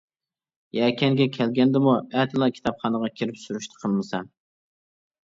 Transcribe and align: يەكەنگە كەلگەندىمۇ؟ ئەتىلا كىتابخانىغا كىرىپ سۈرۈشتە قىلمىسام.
يەكەنگە 0.77 1.27
كەلگەندىمۇ؟ 1.35 1.93
ئەتىلا 2.21 2.47
كىتابخانىغا 2.55 3.11
كىرىپ 3.21 3.39
سۈرۈشتە 3.43 3.79
قىلمىسام. 3.83 4.27